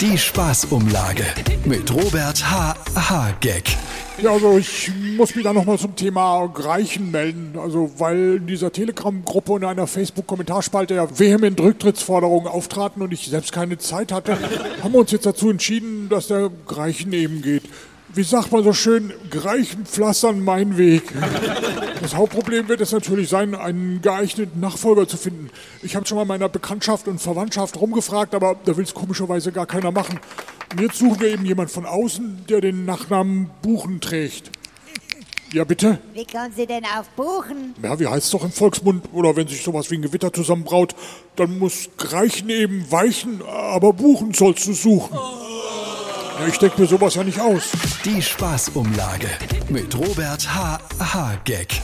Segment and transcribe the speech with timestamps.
[0.00, 1.24] Die Spaßumlage
[1.66, 2.74] mit Robert H.
[2.94, 3.34] H.
[3.42, 3.64] Gag.
[4.22, 7.58] Ja, also ich muss mich da nochmal zum Thema Greichen melden.
[7.58, 13.52] Also weil in dieser Telegram-Gruppe und einer Facebook-Kommentarspalte ja vehement Rücktrittsforderungen auftraten und ich selbst
[13.52, 14.38] keine Zeit hatte,
[14.82, 17.64] haben wir uns jetzt dazu entschieden, dass der Greichen eben geht.
[18.12, 21.12] Wie sagt man so schön, Greichen pflastern mein Weg.
[22.00, 25.48] Das Hauptproblem wird es natürlich sein, einen geeigneten Nachfolger zu finden.
[25.82, 29.66] Ich habe schon mal meiner Bekanntschaft und Verwandtschaft rumgefragt, aber da will es komischerweise gar
[29.66, 30.18] keiner machen.
[30.72, 34.50] Und jetzt suchen wir eben jemand von außen, der den Nachnamen Buchen trägt.
[35.52, 35.98] Ja, bitte?
[36.12, 37.74] Wie kommen Sie denn auf Buchen?
[37.82, 39.04] Ja, wie heißt es doch im Volksmund?
[39.12, 40.94] Oder wenn sich sowas wie ein Gewitter zusammenbraut,
[41.36, 45.14] dann muss Greichen eben weichen, aber Buchen sollst du suchen.
[45.14, 45.49] Ja,
[46.48, 47.72] ich denke mir sowas ja nicht aus.
[48.04, 49.28] Die Spaßumlage
[49.68, 50.78] mit Robert H.
[50.98, 51.38] H.
[51.44, 51.80] Gag.